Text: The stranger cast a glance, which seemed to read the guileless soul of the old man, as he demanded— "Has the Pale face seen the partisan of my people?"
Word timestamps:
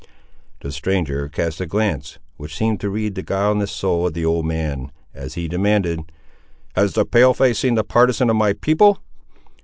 The 0.61 0.71
stranger 0.71 1.29
cast 1.29 1.61
a 1.61 1.67
glance, 1.67 2.17
which 2.35 2.55
seemed 2.57 2.79
to 2.79 2.89
read 2.89 3.13
the 3.13 3.21
guileless 3.21 3.69
soul 3.71 4.07
of 4.07 4.15
the 4.15 4.25
old 4.25 4.47
man, 4.47 4.91
as 5.13 5.35
he 5.35 5.47
demanded— 5.47 6.11
"Has 6.75 6.93
the 6.93 7.05
Pale 7.05 7.35
face 7.35 7.59
seen 7.59 7.75
the 7.75 7.83
partisan 7.83 8.27
of 8.27 8.35
my 8.35 8.53
people?" 8.53 8.99